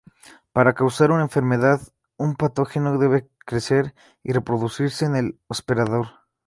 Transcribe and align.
Para 0.51 0.73
causar 0.73 1.11
una 1.11 1.21
enfermedad 1.21 1.79
un 2.17 2.33
patógeno 2.35 2.97
debe 2.97 3.29
crecer 3.45 3.93
y 4.23 4.31
reproducirse 4.33 5.05
en 5.05 5.15
el 5.15 5.39
hospedador. 5.45 6.07